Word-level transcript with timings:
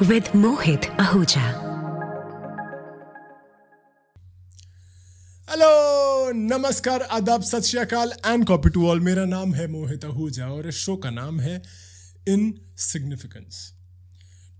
With 0.00 0.26
Mohit 0.34 0.88
Ahuja. 0.98 1.44
Hello 5.48 5.70
नमस्कार 6.34 7.02
आदाब 7.10 7.42
सत 7.42 7.62
श्रीकाल 7.64 8.12
एंड 8.26 8.44
कॉपी 8.46 8.70
टू 8.70 8.86
ऑल 8.88 9.00
मेरा 9.00 9.24
नाम 9.24 9.54
है 9.54 9.66
मोहित 9.68 10.04
आहूजा 10.04 10.48
और 10.48 10.68
इस 10.68 10.76
शो 10.76 10.96
का 10.96 11.10
नाम 11.10 11.40
है 11.40 11.56
in 12.28 12.52
significance 12.82 13.62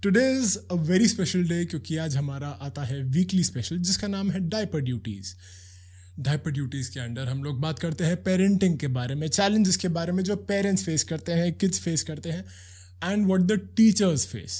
today 0.02 0.26
is 0.30 0.56
a 0.70 0.74
very 0.88 1.08
special 1.08 1.44
day 1.48 1.64
क्योंकि 1.64 1.96
आज 2.06 2.16
हमारा 2.16 2.48
आता 2.62 2.84
है 2.84 3.02
वीकली 3.12 3.44
स्पेशल 3.44 3.78
जिसका 3.80 4.08
नाम 4.08 4.30
है 4.30 4.40
डायपर 4.48 4.80
ड्यूटीज़ 4.80 5.34
डायपर 6.18 6.50
ड्यूटीज़ 6.50 6.90
के 6.90 7.00
अंडर 7.00 7.28
हम 7.28 7.42
लोग 7.44 7.60
बात 7.60 7.78
करते 7.78 8.04
हैं 8.04 8.22
पेरेंटिंग 8.22 8.78
के 8.78 8.86
बारे 8.88 9.14
में 9.14 9.26
चैलेंजेस 9.28 9.76
के 9.76 9.88
बारे 9.88 10.12
में 10.12 10.22
जो 10.24 10.36
पेरेंट्स 10.50 10.84
फेस 10.84 11.04
करते 11.04 11.32
हैं 11.32 11.52
किड्स 11.52 11.80
फेस 11.80 12.02
करते 12.02 12.30
हैं 12.30 12.44
and 13.04 13.26
what 13.26 13.40
the 13.40 13.60
teachers 13.76 14.26
face 14.26 14.58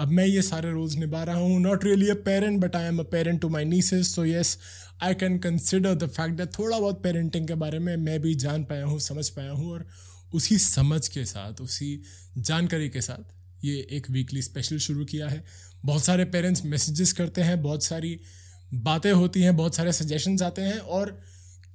अब 0.00 0.08
मैं 0.08 0.26
ये 0.26 0.42
सारे 0.42 0.70
रोल्स 0.70 0.94
निभा 0.96 1.22
रहा 1.24 1.36
हूँ। 1.36 1.60
Not 1.60 1.84
really 1.84 2.08
a 2.10 2.14
parent 2.24 2.60
but 2.60 2.76
I 2.76 2.84
am 2.84 2.98
a 2.98 3.02
parent 3.10 3.40
to 3.40 3.48
my 3.48 3.64
nieces 3.64 4.14
so 4.14 4.24
yes 4.24 4.56
I 5.02 5.14
can 5.14 5.38
consider 5.38 5.94
the 5.94 6.08
fact 6.08 6.36
that 6.36 6.58
थोड़ा 6.58 6.78
बहुत 6.78 7.02
पेरेंटिंग 7.02 7.46
के 7.48 7.54
बारे 7.54 7.78
में 7.78 7.96
मैं 7.96 8.20
भी 8.20 8.34
जान 8.34 8.64
पाया 8.64 8.84
हूँ, 8.84 8.98
समझ 9.00 9.28
पाया 9.28 9.50
हूँ, 9.50 9.72
और 9.72 9.86
उसी 10.34 10.58
समझ 10.58 11.06
के 11.08 11.24
साथ, 11.24 11.60
उसी 11.60 12.02
जानकारी 12.38 12.88
के 12.88 13.00
साथ 13.00 13.64
ये 13.64 13.76
एक 13.90 14.10
वीकली 14.10 14.42
स्पेशल 14.42 14.78
शुरू 14.78 15.04
किया 15.04 15.28
है। 15.28 15.44
बहुत 15.84 16.04
सारे 16.04 16.24
पेरेंट्स 16.24 16.64
मैसेजेस 16.64 17.12
करते 17.12 17.40
हैं, 17.40 17.60
बहुत 17.62 17.84
सारी 17.84 18.18
बातें 18.74 19.12
होती 19.12 19.42
हैं, 19.42 19.56
बहुत 19.56 19.74
सारे 19.74 19.92
सजेशंस 19.92 20.42
आते 20.42 20.62
हैं 20.62 20.78
और 20.78 21.20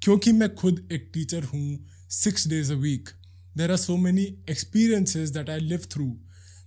क्योंकि 0.02 0.32
मैं 0.32 0.54
खुद 0.54 0.88
एक 0.92 1.10
टीचर 1.14 1.44
हूँ 1.44 1.86
six 2.10 2.48
days 2.48 2.72
a 2.72 2.76
week 2.76 3.08
there 3.56 3.70
are 3.70 3.76
so 3.76 3.96
many 3.96 4.22
experiences 4.50 5.30
that 5.30 5.50
I 5.50 5.60
live 5.60 5.80
through 5.90 6.06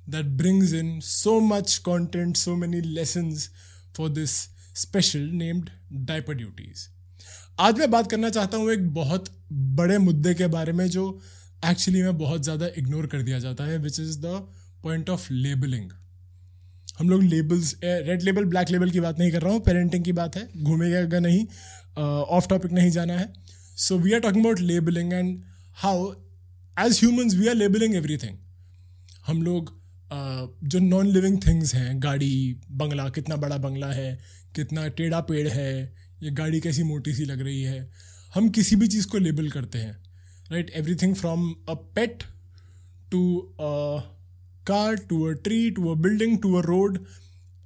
that 0.10 0.26
brings 0.26 0.74
in 0.74 0.99
so 0.99 1.40
much 1.40 1.77
content 1.77 2.38
so 2.38 2.55
many 2.55 2.82
lessons 2.96 3.48
for 3.98 4.10
this 4.10 4.32
special 4.76 5.20
named 5.20 5.70
diaper 5.94 6.34
duties 6.34 6.88
आज 7.60 7.79
मैं 7.79 7.91
बात 7.91 8.12
करना 8.12 8.29
चाहता 8.29 8.57
हूँ 8.57 8.72
एक 8.72 8.94
बहुत 8.94 9.26
बड़े 9.52 9.98
मुद्दे 9.98 10.34
के 10.34 10.48
बारे 10.48 10.72
में 10.72 10.88
जो 10.88 11.22
एक्चुअली 11.66 12.02
में 12.02 12.18
बहुत 12.18 12.44
ज़्यादा 12.44 12.68
इग्नोर 12.77 13.07
कर 13.07 13.22
दिया 13.22 13.40
जाता 13.40 13.63
है 13.63 13.77
which 13.77 14.00
is 14.00 14.20
the 14.20 14.26
point 14.84 15.10
of 15.10 15.34
labelling 15.34 15.90
हम 16.99 17.10
लोग 17.10 17.24
labels 17.24 17.76
red 17.84 18.22
label 18.22 18.46
black 18.46 18.70
label 18.70 18.90
की 18.90 18.99
बात 18.99 19.20
नहीं 19.20 19.32
कर 19.32 19.41
रहा 19.41 19.54
हूँ 19.54 19.62
पेरेंटिंग 19.62 20.04
की 20.04 20.12
बात 20.12 20.36
है 20.38 20.48
घूमेगा 20.63 21.20
नहीं 21.20 21.46
ऑफ़ 21.98 22.44
uh, 22.44 22.50
टॉपिक 22.50 22.72
नहीं 22.72 22.90
जाना 22.91 23.13
है। 23.13 23.34
So 23.77 23.98
we 23.98 24.13
are 24.13 24.20
talking 24.20 24.44
about 24.44 24.60
labelling 24.60 25.13
and 25.13 25.41
how 25.76 26.12
as 26.77 27.00
humans 27.00 27.35
we 27.35 27.48
are 27.48 27.55
labelling 27.55 27.96
everything 27.96 28.38
हम 29.27 29.41
लोग 29.41 29.72
जो 30.63 30.80
नॉन 30.80 31.08
लिविंग 31.08 31.38
थिंग्स 31.48 31.74
हैं 31.76 32.02
गाड़ी 32.04 32.62
बंगला 32.72 33.07
कितना 33.10 33.35
बड़ा 33.35 33.57
बंगला 33.57 33.91
है 33.91 34.20
कितना 34.55 34.88
टेढ़ा 34.88 35.20
पेड़ 35.22 35.48
है 35.48 35.70
ये 36.24 36.32
गाड़ी 36.32 36.60
कैसी 36.62 36.84
मोटी 36.84 37.13
सी 37.13 37.26
लग 37.26 37.41
रही 37.41 37.62
है 37.62 37.90
हम 38.35 38.50
किसी 38.50 38.76
भी 38.76 38.88
चीज़ 38.88 39.07
को 39.07 39.18
लेबल 39.18 39.50
करते 39.50 39.80
हैं। 39.80 39.96
Right 40.52 40.70
everything 40.76 41.16
from 41.16 41.50
a 41.70 41.74
pet 41.96 42.24
to 43.12 43.22
car, 44.66 44.96
to 45.12 45.20
a 45.28 45.36
tree, 45.38 45.72
to 45.72 45.92
a 45.92 45.96
building, 45.98 46.40
to 46.42 46.58
a 46.58 46.62
road, 46.64 47.00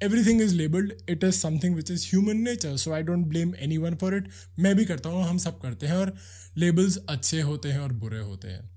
everything 0.02 0.42
is 0.42 0.56
labeled. 0.56 0.92
It 1.08 1.23
is 1.23 1.40
something 1.40 1.76
which 1.76 1.90
is 1.90 2.06
human 2.12 2.44
nature, 2.44 2.78
so 2.78 2.94
i 2.94 3.02
don't 3.02 3.30
blame 3.30 3.53
anyone 3.67 3.98
for 4.03 4.12
it. 4.17 4.30
मैं 4.59 4.76
भी 4.76 4.86
करता 4.86 5.09
हूँ, 5.09 5.23
हम 5.23 5.38
सब 5.45 5.59
करते 5.62 5.88
हैं 5.88 5.95
और 5.95 6.14
labels 6.58 6.98
अच्छे 7.09 7.42
होते 7.42 7.72
हैं 7.72 7.80
और 7.80 7.94
बुरे 8.03 8.20
होते 8.20 8.48
हैं। 8.48 8.70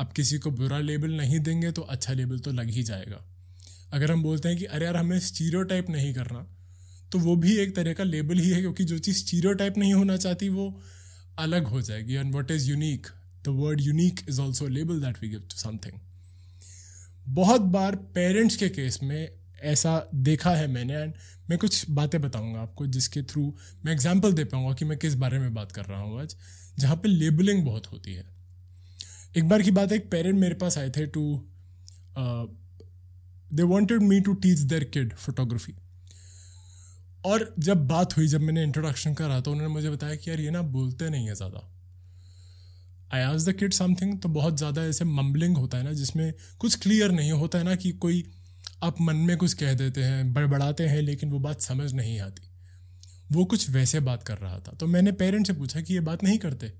अब 0.00 0.12
किसी 0.16 0.38
को 0.38 0.50
बुरा 0.52 0.78
लेबल 0.80 1.16
नहीं 1.16 1.40
देंगे 1.40 1.70
तो 1.72 1.82
अच्छा 1.94 2.12
लेबल 2.12 2.38
तो 2.38 2.52
लग 2.52 2.70
ही 2.70 2.82
जाएगा। 2.82 3.24
अगर 3.92 4.12
हम 4.12 4.22
बोलते 4.22 4.48
हैं 4.48 4.58
कि 4.58 4.64
अरे 4.64 4.84
यार, 4.84 4.96
हमें 4.96 5.18
स्टीरियो 5.20 5.62
नहीं 5.90 6.12
करना 6.14 6.46
तो 7.12 7.18
वो 7.18 7.34
भी 7.36 7.56
एक 7.58 7.74
तरह 7.76 7.92
का 7.92 8.04
लेबल 8.04 8.38
ही 8.38 8.50
है, 8.50 8.60
क्योंकि 8.60 8.84
जो 8.84 8.98
चीज़ 8.98 9.16
स्टीरियो 9.18 9.52
नहीं 9.78 9.92
होना 9.94 10.16
चाहती, 10.16 10.48
वो 10.48 10.80
अलग 11.38 11.66
हो 11.66 11.80
जाएगी। 11.82 12.14
And 12.14 12.34
what 12.34 12.50
is 12.50 12.68
unique 12.70 13.06
the 13.44 13.48
word 13.60 13.80
unique 13.80 14.20
is 14.28 14.40
also 14.40 14.66
label 14.68 15.00
that 15.00 15.22
we 15.22 15.28
give 15.28 15.40
to 15.40 15.58
something 15.58 16.00
बहुत 17.28 17.60
बार 17.60 17.96
पेरेंट्स 18.14 18.56
के 18.56 18.68
केस 18.68 18.98
में 19.02 19.28
ऐसा 19.62 19.98
देखा 20.14 20.50
है 20.50 20.66
मैंने 20.66 20.94
एंड 20.94 21.12
मैं 21.50 21.58
कुछ 21.58 21.90
बातें 21.90 22.20
बताऊँगा 22.20 22.60
आपको 22.60 22.86
जिसके 22.86 23.22
थ्रू 23.22 23.42
मैं 23.84 23.92
एग्जांपल 23.92 24.32
दे 24.32 24.44
पाऊँगा 24.44 24.72
कि 24.74 24.84
मैं 24.84 24.98
किस 24.98 25.14
बारे 25.14 25.38
में 25.38 25.52
बात 25.54 25.72
कर 25.72 25.84
रहा 25.84 26.00
हूँ 26.00 26.20
आज, 26.20 26.36
जहाँ 26.78 26.96
पे 26.96 27.08
लेबलिंग 27.08 27.64
बहुत 27.64 27.86
होती 27.86 28.14
है। 28.14 28.24
एक 29.36 29.48
बार 29.48 29.62
की 29.62 29.70
बात 29.70 29.90
है, 29.92 29.96
एक 29.96 30.10
पेरेंट 30.10 30.38
मेरे 30.40 30.54
पास 30.54 30.78
आए 30.78 30.90
थे 30.90 31.06
to 31.06 31.24
they 33.50 33.62
wanted 33.64 34.02
me 34.02 34.20
to 34.20 34.32
teach 34.34 34.58
their 34.60 34.84
kid 34.84 35.12
photography 35.14 35.74
और 37.24 37.54
जब 37.58 37.86
बात 37.88 38.16
हुई, 38.16 38.26
जब 38.26 38.40
मैंने 38.40 38.62
इंट्रोडक्शन 38.62 39.14
करा 39.14 39.40
तो 39.40 39.52
उन्होंने 39.52 39.72
मुझे 39.74 39.90
बताया 39.90 40.14
कि 40.14 40.30
यार 40.30 40.40
ये 40.40 40.50
ना 40.50 40.62
बोलते 40.62 41.10
नहीं 41.10 41.26
है 41.26 41.34
ज़्यादा। 41.34 41.68
आई 43.14 43.20
आज 43.20 43.48
द 43.48 43.52
किड 43.52 43.72
समथिंग 43.72 44.18
तो 44.20 44.28
बहुत 44.28 44.56
ज़्यादा 44.58 44.82
ऐसे 44.82 45.04
मम्बलिंग 45.04 45.56
होता 45.56 45.78
है 45.78 45.84
ना, 45.84 45.92
जिसमें 45.92 46.32
कुछ 46.58 46.74
क्लियर 46.74 47.10
नहीं 47.10 47.32
होता 47.32 47.58
है 47.58 47.64
ना 47.64 47.74
कि 47.74 47.92
कोई 47.92 48.24
आप 48.82 49.00
मन 49.00 49.16
में 49.16 49.36
कुछ 49.36 49.54
कह 49.54 49.74
देते 49.74 50.02
हैं, 50.04 50.32
बड़बड़ाते 50.34 50.86
हैं, 50.86 51.00
लेकिन 51.02 51.30
वो 51.30 51.38
बात 51.38 51.60
समझ 51.60 51.92
नहीं 51.92 52.20
आती। 52.20 52.42
वो 53.32 53.44
कुछ 53.44 53.70
वैसे 53.70 54.00
बात 54.00 54.22
कर 54.22 54.38
रहा 54.38 54.58
था। 54.58 54.72
तो 54.72 54.86
मैंने 54.86 55.12
पेरेंट 55.12 55.46
से 55.46 55.52
पूछा 55.52 55.80
कि 55.80 55.94
ये 55.94 56.00
बात 56.00 56.24
नहीं 56.24 56.38
करते? 56.38 56.72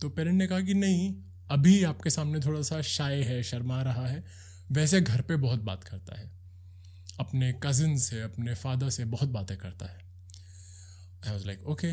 तो 0.00 0.08
पेरेंट 0.08 0.36
ने 0.36 0.46
कहा 0.46 0.60
कि 0.60 0.74
नहीं, 0.74 1.14
अभी 1.50 1.82
आपके 1.84 2.10
सामने 2.10 2.40
थोड़ा 2.40 2.62
सा 2.62 2.80
शाय 2.82 3.22
है, 3.22 3.42
शर्मा 3.42 3.82
रहा 3.82 4.06
है, 4.06 4.24
वैसे 4.72 5.00
घर 5.00 5.20
पे 5.20 5.36
बहुत 5.36 5.62
बात 5.62 5.84
करता 5.84 6.20
है। 6.20 6.30
अपने 7.20 7.52
कजिन 7.62 7.96
से, 7.98 8.22
अपने 8.22 8.54
फादर 8.54 8.90
से 8.90 9.04
बहुत 9.04 9.28
बातें 9.28 9.56
करता 9.56 9.86
है। 9.86 9.98
आई 11.26 11.32
वॉज़ 11.32 11.46
लाइक 11.46 11.66
ओके 11.66 11.92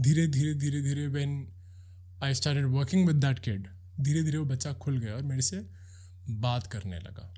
धीरे 0.00 0.26
धीरे 0.26 0.54
धीरे 0.54 0.82
धीरे 0.82 1.06
when 1.06 1.55
I 2.24 2.34
started 2.34 2.66
working 2.66 3.06
with 3.06 3.16
that 3.16 3.38
kid 3.38 3.66
धीरे 4.00 4.22
धीरे 4.22 4.38
वो 4.38 4.44
बच्चा 4.44 4.72
खुल 4.72 4.98
गया 4.98 5.14
और 5.14 5.22
मेरे 5.22 5.42
से 5.42 5.60
बात 6.30 6.66
करने 6.66 6.98
लगा। 6.98 7.32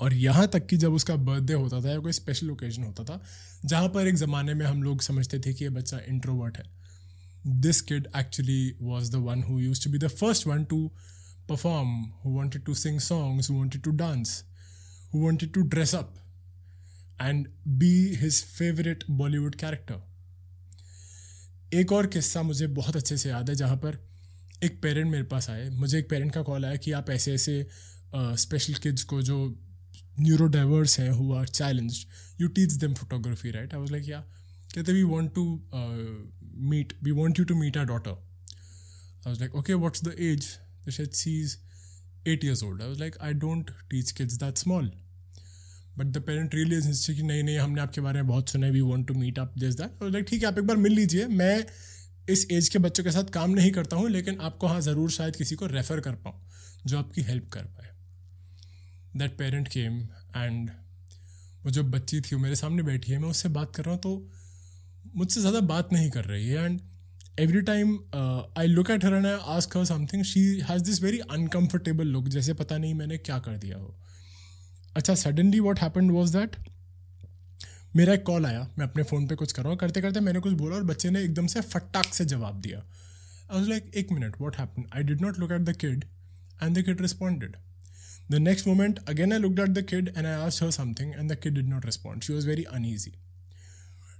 और 0.00 0.14
यहाँ 0.14 0.46
तक 0.48 0.66
कि 0.66 0.76
जब 0.76 0.92
उसका 0.92 1.14
बर्थडे 1.16 1.52
होता 1.52 1.80
था 1.84 1.90
या 1.90 1.98
कोई 1.98 2.12
स्पेशल 2.12 2.50
ओकेजन 2.50 2.82
होता 2.82 3.04
था, 3.04 3.20
जहाँ 3.64 3.88
पर 3.88 4.06
एक 4.06 4.14
ज़माने 4.14 4.54
में 4.54 4.64
हम 4.66 4.82
लोग 4.82 5.02
समझते 5.02 5.38
थे 5.38 5.52
कि 5.54 5.64
ये 5.64 5.70
बच्चा 5.70 5.98
इंट्रोवर्ट 6.08 6.58
है। 6.58 6.64
This 7.60 7.80
kid 7.80 8.08
actually 8.16 8.76
was 8.80 9.10
the 9.12 9.16
one 9.24 9.42
who 9.42 9.58
use 9.60 9.84
to 9.84 9.90
be 9.90 9.98
the 9.98 10.08
first 10.10 10.46
one 10.46 10.64
to 10.64 10.86
perform 11.48 11.88
who 12.24 12.30
wanted 12.30 12.64
to 12.64 12.74
sing 12.74 13.00
songs 13.00 13.50
who 13.50 13.56
wanted 13.56 13.82
to 13.82 13.90
dance 13.96 14.42
who 15.14 15.20
wanted 15.20 15.52
to 15.52 15.62
dress 15.74 15.94
up 15.94 16.14
and 17.22 17.46
be 17.78 17.94
his 18.16 18.42
favourite 18.44 19.04
Bollywood 19.10 19.54
character 19.54 20.02
एक 21.74 21.92
और 21.92 22.06
किस्सा 22.06 22.42
मुझे 22.42 22.66
बहुत 22.66 22.96
अच्छे 22.96 23.16
से 23.16 23.28
याद 23.28 23.50
है, 23.50 23.54
जहाँ 23.56 23.76
पर 23.76 23.98
एक 24.64 24.82
पेरेंट 24.82 25.10
मेरे 25.10 25.24
पास 25.24 25.50
आए। 25.50 25.68
मुझे 25.70 25.98
एक 25.98 26.08
पेरेंट 26.10 26.32
का 26.32 26.42
कॉल 26.42 26.64
आया 26.64 26.76
कि 26.76 26.92
आप 26.92 27.10
ऐसे 27.10 27.34
ऐसे 27.34 27.66
स्पेशल 28.16 28.74
किड्स 28.74 29.02
को 29.02 29.22
जो 29.22 29.38
न्यूरो 30.20 30.46
डाइवर्स 30.46 31.00
हैं 31.00 31.10
who 31.10 31.32
are 31.34 31.48
challenge 31.48 32.06
you 32.40 32.48
teach 32.48 32.72
them 32.72 32.94
photography 32.94 33.50
right 33.50 33.74
I 33.74 33.80
was 33.80 33.90
like 33.90 34.08
या 34.08 34.20
कहते 34.74 34.92
we 34.92 35.02
want 35.02 35.34
to 35.34 35.44
meet 36.70 36.92
we 37.02 37.10
want 37.10 37.38
you 37.38 37.44
to 37.44 37.54
meet 37.54 37.76
our 37.76 37.84
daughter 37.84 38.10
I 38.10 39.26
was 39.26 39.40
like 39.40 39.54
okay 39.54 39.74
what's 39.74 40.04
the 40.04 40.16
age 40.18 40.48
the 40.88 41.10
is 41.28 41.56
eight 42.28 42.44
years 42.44 42.62
old 42.62 42.82
I 42.82 42.88
was 42.88 42.98
like 42.98 43.16
I 43.18 43.32
don't 43.32 43.70
teach 43.90 44.12
kids 44.12 44.34
that 44.34 44.58
small 44.58 44.92
but 45.98 46.06
the 46.06 46.22
parent 46.22 46.54
really 46.54 46.76
is 46.78 47.10
कि 47.12 47.22
नहीं 47.22 47.42
नहीं, 47.42 47.58
हमने 47.58 47.80
आपके 47.80 48.00
बारे 48.00 48.22
में 48.22 48.28
बहुत 48.28 48.48
सुना 48.50 48.66
है 48.66 48.72
we 48.72 48.80
want 48.82 49.06
to 49.08 49.14
meet 49.14 49.38
up 49.38 49.52
this 49.58 49.74
that 49.76 50.02
like 50.04 50.26
ठीक 50.28 50.42
है, 50.42 50.48
आप 50.48 50.58
एक 50.58 50.66
बार 50.66 50.76
मिल 50.78 50.92
लीजिए। 50.92 51.26
मैं 51.28 51.64
इस 52.28 52.46
एज 52.52 52.68
के 52.68 52.78
बच्चों 52.80 53.04
के 53.04 53.10
साथ 53.10 53.30
काम 53.32 53.50
नहीं 53.52 53.70
करता 53.72 53.96
हूँ, 53.96 54.08
लेकिन 54.10 54.38
आपको 54.40 54.66
हाँ 54.66 54.80
ज़रूर 54.82 55.10
शायद 55.10 55.36
किसी 55.36 55.54
को 55.56 55.66
रेफ़र 55.68 56.00
कर 56.00 56.14
पाऊँ, 56.16 56.40
जो 56.86 56.98
आपकी 56.98 57.22
हेल्प 57.22 57.48
कर 57.52 57.64
पाए। 57.66 57.92
दैट 59.16 59.36
पेरेंट 59.38 59.68
केम 59.68 60.00
एंड 60.36 60.70
वो 61.64 61.70
जो 61.70 61.82
बच्ची 61.84 62.20
थी, 62.20 62.34
वो 62.34 62.42
मेरे 62.42 62.56
सामने 62.56 62.82
बैठी 62.82 63.12
है, 63.12 63.18
मैं 63.18 63.28
उससे 63.28 63.48
बात 63.50 63.74
कर 63.76 63.84
रहा 63.84 63.92
हूँ 63.92 64.00
तो 64.00 64.30
मुझसे 65.14 65.40
ज़्यादा 65.40 65.60
बात 65.66 65.92
नहीं 65.92 66.10
कर 66.10 66.24
रही 66.24 66.48
है। 66.48 66.64
And 66.64 66.80
every 67.40 67.60
time 67.62 67.98
I 68.58 68.66
look 68.66 68.90
at 68.90 69.04
her 69.04 69.14
and 69.14 69.26
I 69.26 69.38
ask 69.54 69.76
her 69.76 69.84
something 69.84 70.22
she 70.24 70.40
has 70.68 70.82
this 70.84 71.02
very 71.02 71.18
uncomfortable 71.30 72.06
look 72.08 72.28
जैसे 72.30 72.54
पता 72.54 72.78
नहीं 72.78 72.94
मैंने 72.94 73.18
क्या 73.20 73.38
कर 73.38 73.56
दिया 73.58 73.78
हो। 73.78 73.94
अच्छा 74.96 75.14
suddenly 75.14 75.60
what 75.60 75.78
happen 75.78 76.10
was 76.10 76.36
that 76.36 76.56
मेरा 77.96 78.14
एक 78.14 78.22
कॉल 78.22 78.46
आया। 78.46 78.60
मैं 78.78 78.86
अपने 78.86 79.02
फ़ोन 79.02 79.26
पे 79.26 79.34
कुछ 79.34 79.52
कर 79.52 79.62
रहा 79.62 79.70
हूँ। 79.70 79.78
करते 79.78 80.00
करते 80.00 80.20
मैंने 80.20 80.40
कुछ 80.40 80.52
बोला 80.52 80.76
और 80.76 80.84
बच्चे 80.84 81.10
ने 81.10 81.22
एकदम 81.22 81.46
से 81.46 81.60
फटाक 81.60 82.14
से 82.14 82.24
जवाब 82.24 82.60
दिया। 82.60 82.78
आई 82.78 83.58
वॉज़ 83.58 83.68
लाइक 83.70 83.90
एक 83.94 84.12
minute 84.12 84.36
what 84.40 84.56
happen 84.56 84.84
I 84.96 85.02
did 85.02 85.22
not 85.22 85.38
look 85.38 85.52
at 85.52 85.60
the 85.60 85.76
kid 85.76 86.04
and 86.62 86.78
the 86.78 86.82
kid 86.82 87.00
responded 87.00 87.56
the 88.30 88.34
next 88.34 88.66
moment 88.66 88.98
again 89.08 89.32
I 89.32 89.38
looked 89.38 89.60
at 89.60 89.68
the 89.68 89.82
kid 89.82 90.08
and 90.08 90.26
I 90.26 90.32
asked 90.32 90.62
her 90.62 90.70
something 90.70 91.12
and 91.12 91.32
the 91.32 91.36
kid 91.36 91.54
did 91.54 91.68
not 91.68 91.86
respond 91.86 92.22
she 92.22 92.32
was 92.32 92.48
very 92.48 92.62
uneasy 92.62 93.12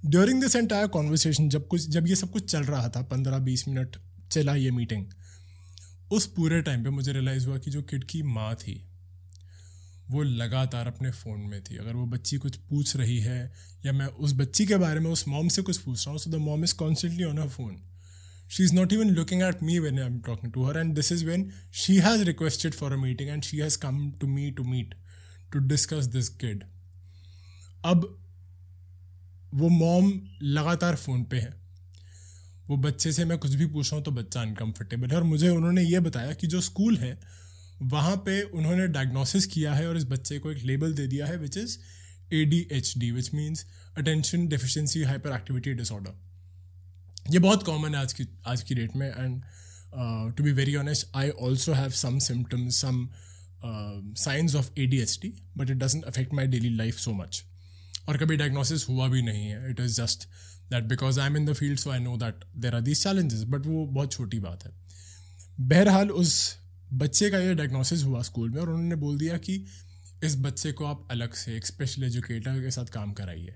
during 0.05 0.41
this 0.41 0.55
entire 0.55 0.87
conversation 0.87 1.49
जब 1.49 1.67
कुछ 1.67 1.89
जब 1.89 2.07
ये 2.07 2.15
सब 2.15 2.31
कुछ 2.31 2.51
चल 2.51 2.63
रहा 2.63 2.89
था, 2.89 3.01
पंद्रह, 3.01 3.37
बीस 3.37 3.67
मिनट 3.67 3.97
चला 4.31 4.55
ये 4.55 4.71
मीटिंग 4.71 5.05
उस 6.11 6.25
पूरे 6.27 6.61
टाइम 6.61 6.83
पे 6.83 6.89
मुझे 6.89 7.13
रियलाइज़ 7.13 7.47
हुआ 7.47 7.57
कि 7.57 7.71
जो 7.71 7.81
किड 7.81 8.03
की 8.03 8.21
माँ 8.23 8.55
थी 8.55 8.86
वो 10.11 10.23
लगातार 10.23 10.87
अपने 10.87 11.11
फ़ोन 11.11 11.39
में 11.39 11.63
थी 11.63 11.77
अगर 11.77 11.93
वो 11.93 12.05
बच्ची 12.05 12.37
कुछ 12.37 12.55
पूछ 12.55 12.95
रही 12.95 13.19
है 13.19 13.53
या 13.85 13.91
मैं 13.93 14.05
उस 14.05 14.33
बच्ची 14.33 14.65
के 14.65 14.75
बारे 14.75 14.99
में, 14.99 15.11
उस 15.11 15.27
मॉम 15.27 15.47
से 15.47 15.61
कुछ 15.61 15.77
पूछ 15.77 16.05
रहा 16.05 16.11
हूँ 16.11 16.19
so 16.19 16.31
the 16.31 16.35
mom 16.35 16.63
is 16.63 16.75
constantly 16.75 17.23
on 17.23 17.37
a 17.37 17.47
phone 17.47 17.77
she 18.49 18.63
is 18.63 18.71
not 18.71 18.93
even 18.95 19.09
looking 19.15 19.41
at 19.41 19.61
me 19.61 19.73
when 19.79 19.97
I'm 19.99 20.19
talking 20.21 20.51
to 20.51 20.63
her. 20.63 20.73
And 20.77 20.95
this 20.95 21.11
is 21.11 21.23
when 21.25 21.41
she 21.71 21.95
has 21.97 22.21
requested 22.27 22.75
for 22.75 22.93
a 22.93 22.97
meeting 22.97 23.29
and 23.29 23.47
she 23.47 23.57
has 23.59 23.77
come 23.77 23.97
to 24.21 24.27
me 24.27 24.51
to 24.51 24.63
meet, 24.63 24.93
to 25.53 25.61
discuss 25.73 26.07
this 26.13 26.29
kid. 26.43 26.63
अब 27.85 28.05
वो 29.53 29.69
mom 29.69 30.11
लगातार 30.43 30.95
phone 30.95 31.23
पे 31.23 31.37
है 31.37 31.53
वो 32.69 32.77
बच्चे 32.77 33.11
से 33.11 33.25
मैं 33.25 33.37
कुछ 33.37 33.53
भी 33.53 33.65
पूछ 33.65 33.85
रहा 33.87 33.95
हूँ 33.95 34.05
तो 34.05 34.11
बच्चा 34.11 34.41
अनकम्फर्टेबल 34.41 35.07
है 35.07 35.15
और 35.15 35.23
मुझे 35.23 35.49
उन्होंने 35.49 35.83
ये 35.83 35.99
बताया 35.99 36.33
कि 36.33 36.47
जो 36.47 36.61
स्कूल 36.61 36.97
है 36.97 37.19
वहाँ 37.81 38.15
पे 38.17 38.41
उन्होंने 38.41 38.87
डायग्नोसिस 38.87 39.45
किया 39.45 39.73
है 39.73 39.87
और 39.89 39.97
इस 39.97 40.05
बच्चे 40.05 40.39
को 40.39 40.51
एक 40.51 40.63
लेबल 40.63 40.93
दे 40.93 41.07
दिया 41.07 41.25
है 41.25 41.37
which 41.37 41.57
is 41.57 41.77
A 42.33 42.43
D 42.45 42.67
H 42.71 42.93
D 42.97 43.11
which 43.11 43.33
means 43.33 43.65
attention 43.97 44.47
deficiency 44.47 45.03
hyperactivity 45.35 45.73
disorder 45.73 47.31
ये 47.31 47.39
बहुत 47.39 47.63
कॉमन 47.63 47.95
है 47.95 48.01
आज 48.01 48.13
की 48.13 48.27
आज 48.47 48.61
की 48.61 48.75
डेट 48.75 48.95
में 48.95 49.07
and 49.07 49.41
to 50.37 50.43
be 50.43 50.51
very 50.51 50.75
honest 50.75 51.07
I 51.15 51.29
also 51.29 51.73
have 51.73 51.89
some 51.89 52.19
symptoms 52.19 52.81
some 52.81 53.07
signs 53.63 54.55
of 54.55 54.69
A 54.79 54.85
D 54.85 54.99
H 55.01 55.19
D 55.21 55.33
but 55.57 55.69
it 55.69 55.77
doesn't 55.77 56.03
affect 56.03 56.33
my 56.33 56.47
daily 56.47 56.69
life 56.69 56.97
so 56.97 57.13
much 57.13 57.43
और 58.09 58.17
कभी 58.17 58.35
डायग्नोसिस 58.37 58.87
हुआ 58.89 59.07
भी 59.07 59.21
नहीं 59.21 59.47
है। 59.47 59.69
It 59.71 59.79
is 59.79 60.01
just 60.01 60.27
that 60.71 60.83
because 60.83 61.19
I 61.19 61.27
am 61.27 61.37
in 61.37 61.45
the 61.45 61.53
field 61.53 61.79
so 61.79 61.89
I 61.89 61.99
know 61.99 62.17
that 62.17 62.43
there 62.57 62.75
are 62.75 62.81
these 62.81 63.03
challenges 63.03 63.43
but 63.43 63.65
वो 63.65 63.85
बहुत 63.85 64.11
छोटी 64.11 64.39
बात 64.39 64.65
है। 64.65 64.71
बहरहाल 65.59 66.11
उस 66.11 66.57
बच्चे 66.93 67.29
का 67.29 67.37
ये 67.37 67.53
डायग्नोसिस 67.55 68.03
हुआ 68.03 68.21
स्कूल 68.21 68.49
में 68.49 68.61
और 68.61 68.69
उन्होंने 68.69 68.95
बोल 68.95 69.17
दिया 69.17 69.37
कि 69.37 69.65
इस 70.23 70.35
बच्चे 70.41 70.71
को 70.71 70.85
आप 70.85 71.07
अलग 71.11 71.33
से 71.33 71.55
एक 71.57 71.65
स्पेशल 71.65 72.03
एजुकेटर 72.03 72.61
के 72.61 72.71
साथ 72.71 72.85
काम 72.85 73.11
कराइए। 73.13 73.55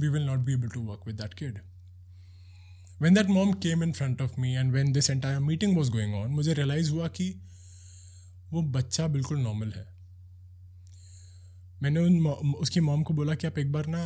We 0.00 0.08
will 0.08 0.22
not 0.22 0.38
be 0.38 0.52
able 0.52 0.68
to 0.68 0.80
work 0.80 1.00
with 1.06 1.16
that 1.16 1.34
kid 1.34 1.58
when 3.02 3.14
that 3.14 3.26
mom 3.26 3.52
came 3.52 3.82
in 3.82 3.92
front 3.92 4.22
of 4.22 4.40
me 4.40 4.52
and 4.52 4.72
when 4.72 4.92
this 4.92 5.10
entire 5.10 5.38
meeting 5.38 5.76
was 5.76 5.90
going 5.90 6.14
on 6.14 6.30
मुझे 6.30 6.54
रियलाइज़ 6.54 6.90
हुआ 6.90 7.08
कि 7.08 7.30
वो 8.52 8.62
बच्चा 8.62 9.06
बिल्कुल 9.08 9.38
नॉर्मल 9.38 9.72
है। 9.76 9.86
मैंने 11.82 12.00
उन 12.00 12.52
उसकी 12.52 12.80
मॉम 12.80 13.02
को 13.02 13.14
बोला 13.14 13.34
कि 13.34 13.46
आप 13.46 13.58
एक 13.58 13.72
बार 13.72 13.86
ना 13.86 14.04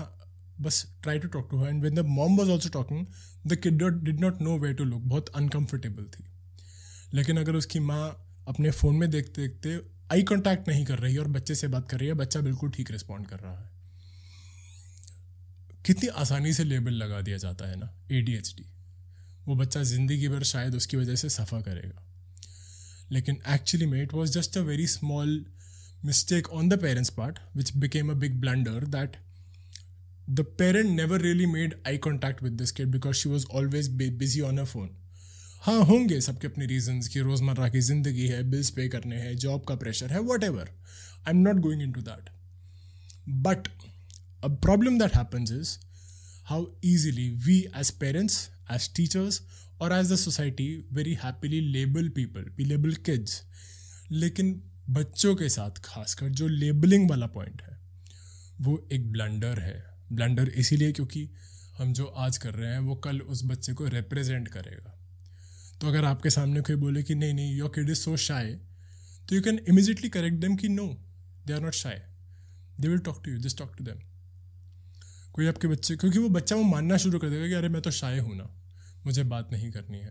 बस 0.61 0.85
try 1.03 1.19
to 1.19 1.29
talk 1.29 1.49
to 1.51 1.63
her 1.63 1.69
and 1.69 1.83
when 1.83 1.95
the 1.95 2.07
mom 2.09 2.37
was 2.37 2.51
also 2.51 2.69
talking 2.69 3.07
the 3.47 3.57
kid 3.57 3.83
did 4.05 4.21
not 4.21 4.43
know 4.43 4.59
way 4.59 4.73
to 4.75 4.85
look 4.85 5.03
बहुत 5.03 5.29
अनकम्फर्टेबल 5.37 6.05
थी। 6.05 6.25
लेकिन 7.15 7.37
अगर 7.37 7.57
उसकी 7.57 7.81
माँ 7.81 8.05
अपने 8.49 8.71
फ़ोन 8.71 8.97
में 8.97 9.11
देखते 9.11 9.43
देखते 9.43 9.79
आई 10.13 10.23
कॉन्टैक्ट 10.23 10.69
नहीं 10.69 10.85
कर 10.85 10.99
रही 10.99 11.15
है 11.15 11.21
और 11.21 11.29
बच्चे 11.29 11.55
से 11.55 11.69
बात 11.69 11.89
कर 11.89 11.99
रही 11.99 12.09
है 12.09 12.15
बच्चा 12.15 12.41
बिल्कुल 12.41 12.71
ठीक 12.71 12.91
रिस्पॉन्ड 12.91 13.27
कर 13.27 13.39
रहा 13.39 13.61
है। 13.61 13.71
कितनी 15.87 16.09
आसानी 16.09 16.53
से 16.53 16.65
लेबल 16.65 16.93
लगा 16.93 17.21
दिया 17.21 17.37
जाता 17.37 17.69
है 17.69 17.77
ना 17.77 17.91
ए 18.13 18.21
डी 18.21 18.35
एच 18.35 18.55
डी 18.57 18.65
वो 19.47 19.55
बच्चा 19.55 19.83
ज़िंदगी 19.83 20.29
भर 20.29 20.43
शायद 20.43 20.75
उसकी 20.75 20.97
वजह 20.97 21.15
से 21.15 21.29
सफ़र 21.29 21.63
करेगा। 21.63 22.03
लेकिन 23.13 23.39
एक्चुअली 23.49 23.87
में 23.87 24.03
it 24.03 24.15
was 24.15 24.33
just 24.33 24.59
a 24.59 24.61
very 24.61 24.87
small 24.87 25.45
mistake 26.05 26.49
on 26.49 26.69
the 26.69 26.81
parents 26.81 27.11
part 27.11 27.39
which 27.57 27.77
became 27.77 28.11
a 28.11 28.15
big 28.15 28.41
blunder, 28.43 28.85
that 28.89 29.17
the 30.31 30.41
parent 30.59 30.91
never 30.91 31.21
really 31.21 31.47
made 31.47 31.75
eye 31.87 31.99
contact 31.99 32.43
with 32.43 32.53
this 32.53 32.75
kid 32.75 32.87
because 32.87 33.17
she 33.17 33.29
was 33.29 33.47
always 33.47 33.89
busy 33.89 34.41
on 34.41 34.59
a 34.59 34.65
phone. 34.65 34.89
हाँ 35.65 35.85
होंगे 35.85 36.21
सबके 36.21 36.47
अपने 36.47 36.67
reasons 36.67 37.09
कि 37.09 37.21
रोज़मर्रा 37.21 37.69
की 37.69 37.81
ज़िंदगी 37.81 38.27
है 38.29 38.43
bills 38.51 38.71
पे 38.71 38.89
करने 38.89 39.17
हैं 39.17 39.37
जॉब 39.37 39.65
का 39.69 39.75
प्रेशर 39.75 40.13
है 40.13 40.21
whatever 40.45 40.69
I 40.69 41.31
am 41.31 41.37
not 41.37 41.57
going 41.57 41.83
into 41.93 42.01
that 42.01 42.29
but 43.29 43.69
a 44.45 44.49
problem 44.65 44.99
that 44.99 45.17
happens 45.17 45.53
is 45.53 45.77
how 46.45 46.67
easily 46.85 47.29
we 47.47 47.59
as 47.77 47.91
parents 47.91 48.49
as 48.73 48.91
teachers 48.97 49.41
और 49.81 49.93
as 49.93 50.13
the 50.13 50.17
society 50.17 50.67
very 50.93 51.15
happily 51.15 51.61
label 51.61 52.09
people 52.09 52.51
we 52.57 52.65
label 52.65 52.95
kids 52.95 53.43
लेकिन 54.13 54.63
बच्चों 54.91 55.35
के 55.35 55.49
साथ 55.49 55.71
खासकर 55.85 56.29
जो 56.29 56.49
labelling 56.49 57.11
वाला 57.11 57.27
point 57.27 57.63
है, 57.63 57.79
वो 58.61 58.89
एक 58.93 59.13
ब्लंडर 59.13 59.59
है. 59.59 59.85
ब्लंडर 60.13 60.49
इसीलिए 60.49 60.93
क्योंकि 60.93 61.29
हम 61.79 61.93
जो 61.93 62.05
आज 62.05 62.39
कर 62.39 62.55
रहे 62.55 62.73
हैं, 62.73 62.79
वो 62.79 62.95
कल 62.95 63.21
उस 63.21 63.45
बच्चे 63.45 63.73
को 63.73 63.85
रिप्रेजेंट 63.85 64.49
करेगा. 64.49 64.94
तो 65.81 65.89
अगर 65.89 66.05
आपके 66.05 66.31
सामने 66.31 66.61
कोई 66.61 66.77
बोले 66.77 67.03
कि 67.03 67.15
नहीं 67.15 67.35
नहीं 67.35 67.57
your 67.57 67.73
kid 67.75 67.91
is 67.91 67.99
so 67.99 68.17
shy 68.17 68.53
तो 69.29 69.35
you 69.35 69.43
can 69.43 69.61
immediately 69.69 70.09
correct 70.09 70.37
them 70.37 70.57
कि 70.57 70.69
no 70.69 70.87
they 71.47 71.53
are 71.53 71.61
not 71.61 71.73
shy 71.73 72.03
they 72.81 72.89
will 72.89 72.99
talk 72.99 73.23
to 73.25 73.31
you 73.31 73.39
just 73.39 73.59
talk 73.59 73.77
to 73.79 73.85
them 73.85 74.01
कोई 75.33 75.47
आपके 75.47 75.69
बच्चे, 75.69 75.97
क्योंकि 75.97 76.19
वो 76.19 76.29
बच्चा 76.29 76.57
वो 76.57 76.63
मानना 76.63 76.97
शुरू 76.97 77.19
कर 77.19 77.29
देगा 77.29 77.47
कि 77.47 77.53
अरे 77.53 77.69
मैं 77.69 77.83
तो 77.83 77.91
शाय 77.91 78.19
हूँ 78.19 78.37
ना, 78.37 78.45
मुझे 79.07 79.23
बात 79.23 79.49
नहीं 79.53 79.71
करनी 79.71 79.99
है। 79.99 80.11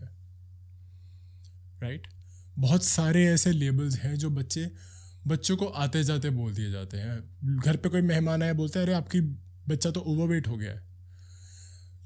Right 1.82 2.00
right? 2.00 2.14
बहुत 2.58 2.84
सारे 2.84 3.24
ऐसे 3.26 3.52
लेबल्स 3.52 3.96
हैं 3.98 4.14
जो 4.16 4.30
बच्चे, 4.30 4.70
बच्चों 5.26 5.56
को 5.56 5.66
आते 5.66 6.04
जाते 6.04 6.30
बोल 6.30 6.54
दिए 6.54 6.70
जाते 6.70 6.96
हैं। 6.96 7.18
घर 7.56 7.76
पे 7.76 7.88
कोई 7.88 8.00
मेहमान 8.00 8.42
आया, 8.42 8.52
बोलते 8.52 8.78
हैं, 8.78 8.86
अरे 8.86 8.94
आपकी 8.94 9.20
बच्चा 9.68 9.90
तो 9.90 10.00
ओवरवेट 10.00 10.48
हो 10.48 10.56
गया 10.56 10.72
है। 10.72 10.82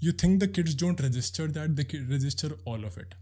You 0.03 0.13
think 0.13 0.43
the 0.43 0.47
kids 0.47 0.77
don't 0.77 1.01
register 1.01 1.47
that 1.47 1.71
the 1.71 1.87
register 2.13 2.53
all 2.69 2.85
of 2.85 3.01
it 3.01 3.15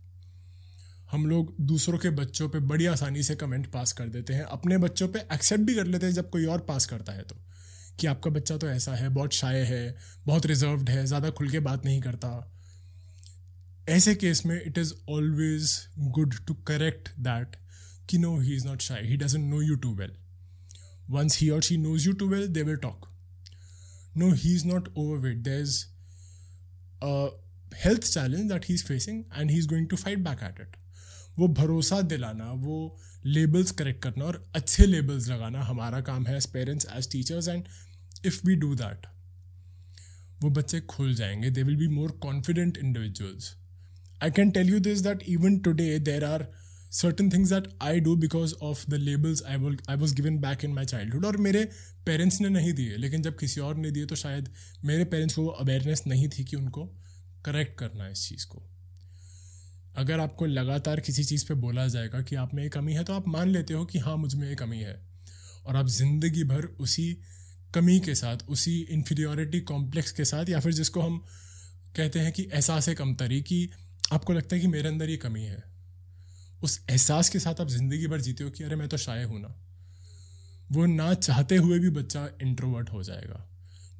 हम 1.12 1.26
लोग 1.26 1.55
दूसरों 1.61 1.99
के 1.99 2.11
बच्चों 2.11 2.49
पे 2.49 2.58
बड़ी 2.58 2.87
आसानी 2.87 3.23
से 3.23 3.35
कमेंट 3.35 3.67
पास 3.67 3.93
कर 3.93 4.06
देते 4.06 4.35
हैं। 4.35 4.43
अपने 4.43 4.79
बच्चों 4.79 5.08
पे 5.08 5.19
एक्सेप्ट 5.19 5.64
भी 5.64 5.75
कर 5.75 5.87
लेते 5.87 6.06
हैं 6.06 6.12
जब 6.12 6.31
कोई 6.31 6.44
और 6.44 6.61
पास 6.61 6.87
करता 6.87 7.12
है 7.12 7.23
तो। 7.23 7.37
कि 8.00 8.06
आपका 8.06 8.31
बच्चा 8.31 8.56
तो 8.56 8.69
ऐसा 8.69 8.94
है, 8.94 9.08
बहुत 9.08 9.32
शाय 9.32 9.62
है, 9.64 9.97
बहुत 10.26 10.47
रिजर्व्ड 10.47 10.91
है, 10.91 11.06
ज़्यादा 11.06 11.31
खुल 11.31 11.50
के 11.50 11.58
बात 11.58 11.85
नहीं 11.85 12.00
करता। 12.00 12.53
ऐसे 13.88 14.14
केस 14.14 14.47
में 14.47 14.67
it 14.67 14.79
is 14.79 14.94
always 15.11 15.88
good 15.99 16.35
to 16.47 16.55
correct 16.55 17.09
that 17.09 17.56
कि 18.11 18.19
no 18.19 18.41
he 18.41 18.56
is 18.56 18.67
not 18.67 18.81
shy 18.81 19.06
he 19.06 19.17
doesn't 19.17 19.50
know 19.50 19.62
you 19.62 19.76
too 19.76 19.94
well 19.94 20.12
once 21.11 21.38
he 21.38 21.49
और 21.49 21.62
she 21.62 21.76
knows 21.76 22.06
you 22.06 22.12
too 22.12 22.29
well 22.29 22.49
they 22.49 22.62
will 22.62 22.76
talk 22.76 23.09
no 24.17 24.32
he 24.32 24.55
is 24.55 24.67
not 24.67 24.88
overweight 25.19 25.37
there 25.37 25.61
is 25.61 25.85
health 27.85 28.02
challenge 28.02 28.52
that 28.52 28.64
he 28.69 28.75
is 28.75 28.85
facing 28.85 29.25
and 29.37 29.50
he 29.50 29.59
is 29.59 29.69
going 29.69 29.87
वो 31.38 31.49
भरोसा 31.49 32.00
दिलाना, 32.00 32.53
वो 32.53 32.99
labels 33.27 33.71
correct 33.71 34.03
करना 34.03 34.25
और 34.25 34.53
अच्छे 34.55 34.87
labels 34.87 35.28
लगाना 35.28 35.62
हमारा 35.62 36.00
काम 36.00 36.26
है 36.26 36.37
as 36.37 36.47
parents 36.47 36.87
as 36.93 37.12
teachers 37.12 37.49
and 37.49 37.64
if 38.26 38.47
we 38.47 38.57
do 38.57 38.75
that 38.75 39.07
वो 40.43 40.50
बच्चे 40.50 40.81
खुल 40.81 41.14
जाएँगे। 41.14 41.50
They 41.50 41.62
will 41.62 41.76
be 41.76 41.88
more 41.88 42.11
confident 42.11 42.76
individuals 42.76 43.55
I 44.25 44.28
can 44.31 44.50
tell 44.50 44.69
you 44.71 44.78
this 44.81 45.00
that 45.05 45.23
even 45.31 45.57
today 45.64 45.87
there 46.05 46.25
are 46.25 46.45
certain 46.99 47.26
things 47.33 47.50
that 47.50 47.66
I 47.87 47.90
do 48.05 48.12
because 48.23 48.52
of 48.62 48.85
the 48.93 49.00
labels 49.00 49.43
I 49.43 49.76
I 49.90 49.97
was 49.97 50.14
given 50.14 50.38
back 50.38 50.64
in 50.64 50.71
my 50.71 50.85
childhood 50.85 51.25
और 51.25 51.37
मेरे 51.37 51.64
parents 52.07 52.40
ने 52.40 52.49
नहीं 52.49 52.73
दिए। 52.73 52.97
लेकिन 52.97 53.23
जब 53.23 53.38
किसी 53.38 53.61
और 53.61 53.76
ने 53.76 53.90
दिए 53.90 54.07
तो 54.07 54.14
शायद 54.14 54.49
मेरे 54.85 55.05
पेरेंट्स 55.05 55.35
को 55.35 55.43
वो 55.43 55.49
अवेयरनेस 55.49 56.02
नहीं 56.07 56.28
थी 56.28 56.45
कि 56.45 56.57
उनको 56.57 56.87
करेक्ट 57.45 57.78
करना 57.78 58.05
है 58.05 58.12
इस 58.12 58.28
चीज़ 58.28 58.47
को। 58.47 58.75
अगर 59.97 60.21
आपको 60.21 60.47
लगातार 60.47 61.00
किसी 61.00 61.25
चीज़ 61.25 61.47
पे 61.49 61.55
बोला 61.55 61.87
जाएगा 61.87 62.21
कि 62.21 62.37
आप 62.37 62.55
में 62.55 62.62
ये 62.62 62.69
कमी 62.69 62.93
है 62.93 63.05
तो 63.05 63.12
आप 63.12 63.29
मान 63.29 63.49
लेते 63.49 63.75
हो 63.75 63.85
कि 63.85 63.99
हाँ 63.99 64.17
मुझमें 64.17 64.49
ये 64.49 64.55
कमी 64.55 64.79
है। 64.79 65.00
और 65.67 65.76
आप 65.76 65.87
ज़िंदगी 65.87 66.45
भर 66.45 66.65
उसी 66.65 67.19
कमी 67.75 68.00
के 68.00 68.15
साथ, 68.15 68.37
उसी 68.49 68.81
इन्फीरियोरिटी 68.81 69.61
कॉम्प्लेक्स 69.61 70.12
के 70.12 70.25
साथ, 70.25 70.49
या 70.49 70.61
फिर 70.61 70.73
जिसको 70.73 71.00
हम 71.00 71.25
कहते 71.97 72.19
हैं 72.19 72.33
कि 72.33 72.43
एहसास 72.43 72.88
कमतरी, 72.88 73.43
कि 73.43 73.71
आपको 74.12 74.33
लगता 74.33 74.57
है 74.57 74.62
कि 74.62 74.69
मेरे 74.69 74.88
अंदर 74.88 75.11
ये 75.11 75.17
कमी 75.17 75.43
है। 75.43 75.62
उस 76.62 76.85
एहसास 76.91 77.29
के 77.29 77.38
साथ 77.38 77.61
आप 77.61 77.69
ज़िंदगी 77.69 78.07
भर 78.07 78.21
जीते 78.21 78.45
हो 78.45 78.50
कि 78.50 78.65
अरे, 78.65 78.76
मैं 78.76 78.88
तो 78.88 78.97
शाये 78.97 79.25
हूँ 79.25 79.41
ना। 79.41 79.55
वो 80.73 80.87
ना 80.87 81.15
चाहते 81.15 81.57
हुए 81.57 81.79
भी 81.79 81.91
बच्चा 81.91 82.29
इंट्रोवर्ट 82.43 82.91
हो 82.91 83.03
जाएगा। 83.03 83.47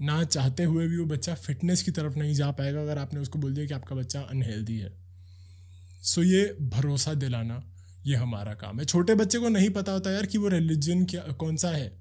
ना 0.01 0.25
चाहते 0.25 0.65
हुए 0.65 0.87
भी 0.89 0.97
वो 0.97 1.07
बच्चा 1.07 1.35
फिटनेस 1.35 1.83
की 1.83 1.91
तरफ़ 1.91 2.19
नहीं 2.19 2.35
जा 2.35 2.51
पाएगा, 2.51 2.81
अगर 2.81 2.99
आपने 2.99 3.21
उसको 3.21 3.39
बोल 3.39 3.55
दिया 3.55 3.67
कि 3.67 3.75
आपका 3.75 3.97
बच्चा 3.97 4.21
अनहेल्दी 4.21 4.79
है। 4.79 5.06
सो 6.07 6.23
ये 6.23 6.57
भरोसा 6.61 7.15
दिलाना, 7.15 7.63
ये 8.07 8.17
हमारा 8.17 8.55
काम 8.55 8.79
है। 8.79 8.85
छोटे 8.85 9.15
बच्चे 9.15 9.39
को 9.39 9.49
नहीं 9.49 9.71
पता 9.71 9.93
होता 9.93 10.11
यार 10.11 10.27
कि 10.27 10.39
वो 10.39 10.49
रिलीजन 10.49 11.05
क्या, 11.05 11.21
कौन 11.21 11.57
सा 11.57 11.71
है। 11.71 11.99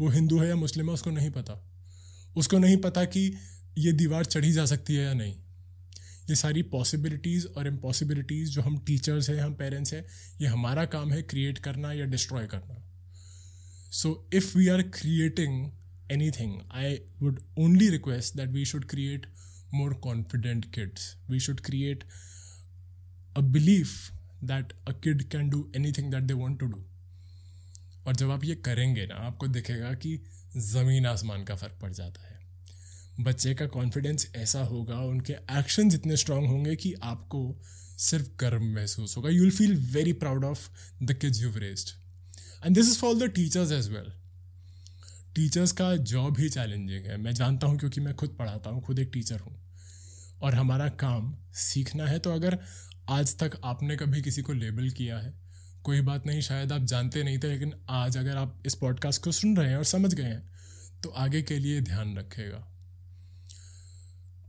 वो 0.00 0.08
हिंदू 0.08 0.38
है 0.38 0.48
या 0.48 0.56
मुस्लिम 0.56 0.86
है, 0.86 0.94
उसको 0.94 1.10
नहीं 1.10 1.30
पता। 1.30 1.70
उसको 2.36 2.58
नहीं 2.58 2.76
पता 2.76 3.04
कि 3.04 3.20
ये 3.78 3.92
दीवार 3.92 4.24
चढ़ी 4.24 4.52
जा 4.52 4.64
सकती 4.64 4.94
है 4.94 5.04
या 5.04 5.14
नहीं। 5.14 5.34
ये 6.30 6.34
सारी 6.34 6.62
पॉसिबिलिटीज़ 6.62 7.46
और 7.46 7.66
इम्पॉसिबिलिटीज़ 7.66 8.50
जो 8.50 8.62
हम 8.62 8.78
टीचर्स 8.78 9.30
हैं, 9.30 9.40
हम 9.40 9.54
पेरेंट्स 9.54 9.94
हैं, 9.94 10.04
ये 10.40 10.46
हमारा 10.46 10.84
काम 10.84 11.12
है 11.12 11.22
क्रिएट 11.22 11.58
करना 11.58 11.92
या 11.92 12.04
डिस्ट्रॉय 12.04 12.46
करना। 12.46 12.80
So 13.90 14.30
if 14.34 14.58
we 14.58 14.68
are 14.68 14.82
creating 14.82 15.70
anything 16.30 16.60
I 16.74 16.94
would 17.22 17.40
only 17.58 17.88
request 17.88 18.36
that 18.36 18.48
we 18.48 18.64
should 18.64 18.84
create 18.84 19.26
more 19.74 19.94
confident 19.94 20.74
kids 20.74 21.16
we 21.30 21.40
should 21.40 21.60
create 21.60 22.04
a 23.36 23.40
belief 23.40 24.10
that 24.44 24.72
a 24.88 24.92
kid 24.94 25.22
can 25.30 25.48
do 25.48 25.70
anything 25.92 26.10
that 26.10 26.22
they 26.22 26.34
want 26.34 26.60
to 26.60 26.66
do 26.66 26.84
और 28.06 28.16
जब 28.16 28.30
आप 28.30 28.44
ये 28.44 28.54
करेंगे 28.54 29.06
ना, 29.06 29.14
आपको 29.16 29.48
दिखेगा 29.48 29.92
कि 29.94 30.18
ज़मीन 30.56 31.06
आसमान 31.06 31.44
का 31.44 31.54
फ़र्क 31.54 31.78
पड़ 31.82 31.92
जाता 31.92 32.26
है। 32.26 32.32
बच्चे 33.20 33.54
का 33.54 33.66
कॉन्फिडेंस 33.66 34.30
ऐसा 34.36 34.62
होगा, 34.62 34.98
उनके 34.98 35.32
एक्शन 35.32 35.92
इतने 35.92 36.16
स्ट्रांग 36.16 36.46
होंगे 36.46 36.74
कि 36.76 36.92
आपको 37.02 37.40
सिर्फ़ 37.98 38.28
गर्व 38.40 38.62
महसूस 38.64 39.16
होगा। 39.16 39.30
You 39.30 39.42
will 39.42 39.50
feel 39.50 39.76
very 39.92 40.12
proud 40.12 40.44
of 40.44 40.68
the 41.02 41.12
kids 41.12 41.42
you 41.42 41.50
raised 41.56 41.90
and 42.66 42.74
this 42.74 42.88
is 42.88 42.98
for 42.98 43.14
the 43.14 43.30
teachers 43.30 43.72
as 43.72 43.88
well 43.88 44.12
teachers 45.34 45.72
का 45.72 45.94
जॉब 45.96 46.38
ही 46.38 46.48
चैलेंजिंग 46.48 47.04
है। 47.06 47.16
मैं 47.16 47.34
जानता 47.34 47.66
हूँ 47.66 47.78
क्योंकि 47.78 48.00
मैं 48.00 48.14
खुद 48.14 48.36
पढ़ाता 48.38 48.70
हूँ, 48.70 48.82
खुद 48.82 48.98
एक 48.98 49.10
टीचर 49.12 49.40
हूँ। 49.40 49.56
और 50.42 50.54
हमारा 50.54 50.88
काम 50.88 51.34
सीखना 51.54 52.06
है 52.06 52.18
तो 52.18 52.32
अगर 52.32 52.58
आज 53.08 53.36
तक 53.38 53.60
आपने 53.64 53.96
कभी 53.96 54.22
किसी 54.22 54.42
को 54.42 54.52
लेबल 54.52 54.90
किया 54.90 55.18
है, 55.18 55.32
कोई 55.84 56.00
बात 56.00 56.26
नहीं, 56.26 56.40
शायद 56.40 56.72
आप 56.72 56.84
जानते 56.84 57.22
नहीं 57.22 57.38
थे, 57.38 57.48
लेकिन 57.48 57.72
आज 57.90 58.16
अगर 58.16 58.36
आप 58.36 58.62
इस 58.66 58.74
पॉडकास्ट 58.74 59.22
को 59.22 59.32
सुन 59.32 59.56
रहे 59.56 59.70
हैं 59.70 59.76
और 59.76 59.84
समझ 59.84 60.14
गए 60.14 60.22
हैं 60.22 60.42
तो 61.02 61.08
आगे 61.10 61.42
के 61.42 61.58
लिए 61.58 61.80
ध्यान 61.80 62.16
रखेगा। 62.18 62.66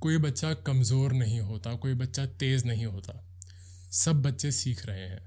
कोई 0.02 0.18
बच्चा 0.18 0.54
कमज़ोर 0.54 1.14
नहीं 1.14 1.40
होता, 1.40 1.74
कोई 1.74 1.94
बच्चा 1.94 2.26
तेज़ 2.26 2.66
नहीं 2.66 2.86
होता। 2.86 3.22
सब 3.94 4.22
बच्चे 4.22 4.52
सीख 4.52 4.86
रहे 4.86 5.08
हैं। 5.08 5.20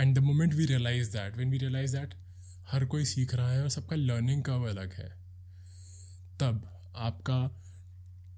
And 0.00 0.14
the 0.16 0.18
moment 0.18 0.54
we 0.54 0.66
realize 0.66 1.10
that 1.10 1.36
when 1.36 1.50
we 1.50 1.58
realize 1.58 1.96
that 1.96 2.14
हर 2.70 2.84
कोई 2.84 3.04
सीख 3.04 3.34
रहा 3.34 3.50
है 3.50 3.62
और 3.62 3.68
सबका 3.70 3.96
लर्निंग 3.96 4.42
कर्व 4.44 4.68
अलग 4.68 4.92
है, 4.92 5.08
तब 6.40 6.92
आपका 6.96 7.38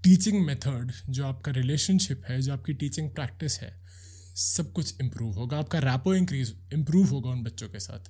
टीचिंग 0.08 0.46
मेथड 0.46 0.92
जो 1.10 1.24
आपका 1.26 1.52
रिलेशनशिप 1.52 2.22
है, 2.28 2.42
जो 2.42 2.52
आपकी 2.52 2.74
टीचिंग 2.74 3.10
प्रैक्टिस 3.10 3.60
है, 3.60 3.80
सब 4.34 4.72
कुछ 4.72 5.00
इम्प्रूव 5.00 5.34
होगा। 5.34 5.58
आपका 5.58 5.78
रैपो 5.78 6.14
इंक्रीज 6.14 6.54
इम्प्रूव 6.72 7.06
होगा 7.06 7.30
उन 7.30 7.42
बच्चों 7.42 7.68
के 7.68 7.80
साथ। 7.80 8.08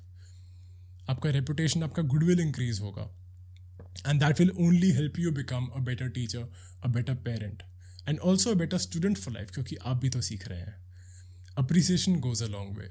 आपका 1.11 1.31
रेपुटेशन 1.31 1.83
आपका 1.83 2.03
गुडविल 2.03 2.41
इंक्रीज 2.41 2.81
होगा। 2.81 3.09
And 4.09 4.21
that 4.21 4.41
will 4.41 4.51
only 4.51 4.91
help 4.91 5.19
you 5.19 5.31
become 5.31 5.67
a 5.67 5.79
better 5.79 6.09
teacher 6.09 6.47
a 6.85 6.89
better 6.89 7.15
parent 7.15 7.63
and 8.09 8.19
also 8.19 8.51
a 8.51 8.55
better 8.55 8.79
student 8.79 9.19
for 9.19 9.35
life 9.35 9.51
क्योंकि 9.51 9.77
आप 9.77 9.97
भी 9.97 10.09
तो 10.09 10.21
सीख 10.21 10.49
रहे 10.49 10.61
हैं। 10.61 10.77
Appreciation 11.59 12.21
goes 12.21 12.43
a 12.43 12.47
long 12.47 12.79
way 12.79 12.91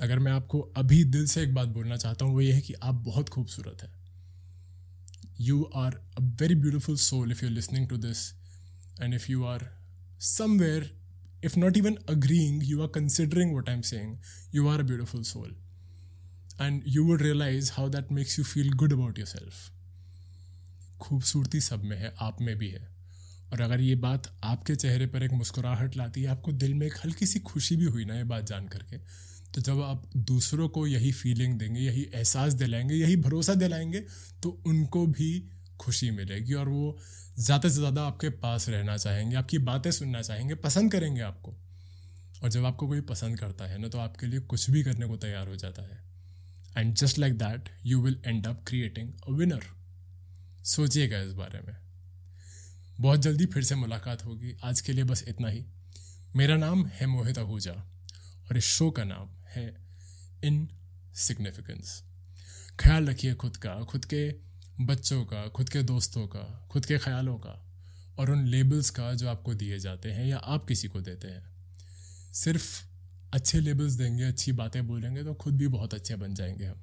अगर 0.00 0.18
मैं 0.18 0.32
आपको 0.32 0.60
अभी 0.60 1.04
दिल 1.04 1.26
से 1.26 1.42
एक 1.42 1.54
बात 1.54 1.68
बोलना 1.68 1.96
चाहता 1.96 2.24
हूँ, 2.24 2.34
वो 2.34 2.40
ये 2.40 2.52
है 2.52 2.60
कि 2.60 2.74
आप 2.74 2.94
बहुत 2.94 3.28
खूबसूरत 3.28 3.82
हैं। 3.82 3.99
You 5.40 5.62
are 5.76 5.94
a 6.18 6.20
very 6.42 6.54
beautiful 6.54 6.96
soul 7.08 7.32
if 7.32 7.44
you 7.44 7.50
listening 7.50 7.88
to 7.88 7.96
this 7.96 8.30
and 9.02 9.14
if 9.14 9.30
you 9.30 9.44
are 9.44 9.68
somewhere 10.30 10.90
if 11.42 11.56
not 11.56 11.76
even 11.76 11.98
agreeing, 12.06 12.60
you 12.60 12.82
are 12.82 12.88
considering 12.88 13.52
what 13.54 13.68
I'm 13.68 13.82
saying, 13.82 14.18
you 14.52 14.68
are 14.68 14.80
a 14.80 14.84
beautiful 14.84 15.24
soul. 15.24 15.48
And 16.58 16.82
you 16.84 17.04
would 17.06 17.22
realize 17.22 17.70
how 17.70 17.88
that 17.88 18.10
makes 18.10 18.36
you 18.36 18.44
feel 18.44 18.70
good 18.76 18.92
about 18.92 19.20
yourself. 19.20 19.68
खूबसूरती 21.00 21.60
सब 21.60 21.84
में 21.84 21.96
है 21.98 22.12
आप 22.20 22.40
में 22.40 22.56
भी 22.58 22.68
है 22.70 22.88
और 23.52 23.60
अगर 23.60 23.80
ये 23.80 23.94
बात 24.02 24.26
आपके 24.44 24.74
चेहरे 24.76 25.06
पर 25.14 25.22
एक 25.22 25.32
मुस्कुराहट 25.32 25.96
लाती 25.96 26.22
है 26.22 26.28
आपको 26.30 26.52
दिल 26.64 26.74
में 26.74 26.86
एक 26.86 26.96
हल्की 27.04 27.26
सी 27.26 27.40
खुशी 27.50 27.76
भी 27.76 27.84
हुई 27.94 28.04
ना 28.04 28.16
ये 28.16 28.24
बात 28.32 28.46
जान 28.46 28.66
करके 28.68 28.98
तो 29.54 29.60
जब 29.60 29.80
आप 29.82 30.02
दूसरों 30.16 30.68
को 30.68 30.86
यही 30.86 31.12
फीलिंग 31.12 31.58
देंगे, 31.58 31.80
यही 31.80 32.02
एहसास 32.04 32.52
दिलाएँगे, 32.52 32.94
यही 32.94 33.16
भरोसा 33.16 33.54
दिलाएँगे 33.54 34.00
तो 34.42 34.50
उनको 34.66 35.06
भी 35.06 35.48
खुशी 35.80 36.10
मिलेगी 36.10 36.54
और 36.54 36.68
वो 36.68 36.98
ज़्यादा 37.38 37.68
से 37.68 37.74
ज़्यादा 37.74 38.02
आपके 38.02 38.28
पास 38.28 38.68
रहना 38.68 38.96
चाहेंगे, 38.96 39.36
आपकी 39.36 39.58
बातें 39.60 39.90
सुनना 39.90 40.22
चाहेंगे, 40.22 40.54
पसंद 40.56 40.92
करेंगे 40.92 41.20
आपको। 41.20 41.54
और 42.42 42.50
जब 42.50 42.64
आपको 42.64 42.86
कोई 42.88 43.00
पसंद 43.00 43.38
करता 43.38 43.64
है 43.64 43.78
ना 43.78 43.88
तो 43.88 43.98
आपके 43.98 44.26
लिए 44.26 44.40
कुछ 44.40 44.68
भी 44.70 44.82
करने 44.82 45.06
को 45.06 45.16
तैयार 45.16 45.48
हो 45.48 45.56
जाता 45.56 45.82
है। 45.82 46.02
And 46.76 46.94
just 46.94 47.18
like 47.18 47.34
that 47.38 47.68
you 47.86 48.00
will 48.02 48.20
end 48.26 48.46
up 48.46 48.64
creating 48.68 49.12
a 49.28 49.32
winner 49.32 49.64
सोचिएगा 50.64 51.20
इस 51.20 51.32
बारे 51.32 51.60
में। 51.60 51.76
बहुत 53.00 53.20
जल्दी 53.20 53.46
फिर 53.46 53.62
से 53.62 53.74
मुलाकात 53.74 54.24
होगी। 54.24 54.56
आज 54.64 54.80
के 54.80 54.92
लिए 54.92 55.04
बस 55.04 55.24
इतना 55.28 55.48
ही। 55.48 55.64
मेरा 56.36 56.56
नाम 56.56 56.86
है 56.86 57.06
मोहित 57.06 57.38
आहूजा 57.38 57.72
और 57.72 58.56
इस 58.56 58.64
शो 58.64 58.90
का 58.90 59.04
नाम 59.04 59.28
है 59.50 59.80
इन 60.44 60.68
सिग्निफिकेंस 61.14 62.02
ख्याल 62.80 63.06
रखिए 63.06 63.34
खुद 63.34 63.56
का, 63.56 63.74
खुद 63.74 64.04
के 64.04 64.34
बच्चों 64.80 65.24
का, 65.24 65.48
खुद 65.48 65.68
के 65.68 65.82
दोस्तों 65.82 66.26
का, 66.26 66.68
खुद 66.72 66.86
के 66.86 66.98
ख्यालों 66.98 67.38
का 67.38 67.66
और 68.18 68.30
उन 68.30 68.44
लेबल्स 68.44 68.90
का 68.90 69.14
जो 69.14 69.28
आपको 69.28 69.54
दिए 69.54 69.78
जाते 69.78 70.12
हैं 70.12 70.26
या 70.26 70.38
आप 70.38 70.66
किसी 70.66 70.88
को 70.88 71.00
देते 71.00 71.28
हैं। 71.28 71.50
सिर्फ़ 72.32 72.84
अच्छे 73.34 73.60
लेबल्स 73.60 73.92
देंगे, 73.92 74.24
अच्छी 74.24 74.52
बातें 74.52 74.86
बोलेंगे 74.86 75.24
तो 75.24 75.34
खुद 75.34 75.56
भी 75.56 75.68
बहुत 75.68 75.94
अच्छे 75.94 76.16
बन 76.16 76.34
जाएँगे 76.34 76.64
हम। 76.64 76.82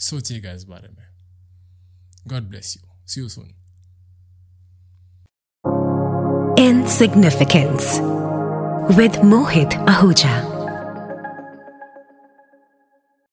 सोचिएगा 0.00 0.52
इस 0.52 0.64
बारे 0.64 0.88
में। 0.88 1.08
God 2.26 2.42
bless 2.42 2.76
you 2.76 2.88
See 3.08 3.20
you 3.20 3.28
soon. 3.28 3.48
Insignificance 6.58 7.98
with 8.98 9.16
Mohit 9.22 9.72
Ahuja. 9.88 10.57